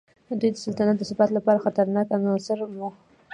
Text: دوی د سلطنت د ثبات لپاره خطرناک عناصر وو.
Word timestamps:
دوی 0.39 0.49
د 0.53 0.57
سلطنت 0.65 0.95
د 0.97 1.03
ثبات 1.09 1.29
لپاره 1.37 1.63
خطرناک 1.65 2.07
عناصر 2.17 2.57
وو. 2.65 2.89